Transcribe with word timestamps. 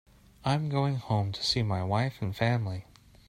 I'm 0.43 0.69
going 0.69 0.95
home 0.95 1.27
and 1.27 1.35
see 1.35 1.61
my 1.61 1.83
wife 1.83 2.23
and 2.23 2.35
family. 2.35 2.85